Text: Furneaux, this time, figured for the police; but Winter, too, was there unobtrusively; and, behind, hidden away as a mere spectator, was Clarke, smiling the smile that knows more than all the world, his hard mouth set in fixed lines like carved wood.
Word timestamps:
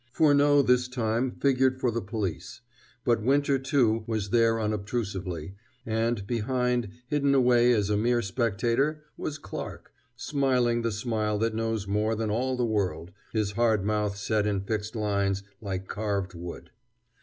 Furneaux, 0.11 0.63
this 0.63 0.87
time, 0.87 1.29
figured 1.29 1.79
for 1.79 1.91
the 1.91 2.01
police; 2.01 2.61
but 3.05 3.21
Winter, 3.21 3.59
too, 3.59 4.03
was 4.07 4.31
there 4.31 4.59
unobtrusively; 4.59 5.53
and, 5.85 6.25
behind, 6.25 6.89
hidden 7.07 7.35
away 7.35 7.71
as 7.71 7.91
a 7.91 7.97
mere 7.97 8.23
spectator, 8.23 9.03
was 9.15 9.37
Clarke, 9.37 9.93
smiling 10.15 10.81
the 10.81 10.91
smile 10.91 11.37
that 11.37 11.53
knows 11.53 11.85
more 11.87 12.15
than 12.15 12.31
all 12.31 12.57
the 12.57 12.65
world, 12.65 13.11
his 13.31 13.51
hard 13.51 13.85
mouth 13.85 14.17
set 14.17 14.47
in 14.47 14.61
fixed 14.61 14.95
lines 14.95 15.43
like 15.61 15.87
carved 15.87 16.33
wood. 16.33 16.71